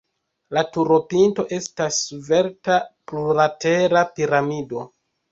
La 0.57 0.61
turopinto 0.75 1.43
estas 1.57 1.99
svelta 2.05 2.77
plurlatera 3.11 4.03
piramido. 4.17 4.83